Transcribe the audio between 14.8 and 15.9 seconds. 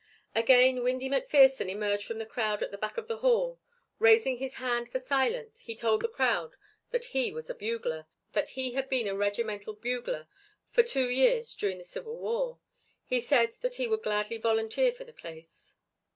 for the place.